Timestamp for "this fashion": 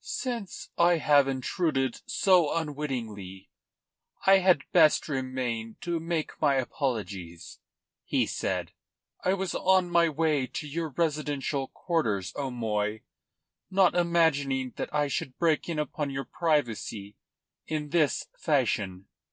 17.90-19.06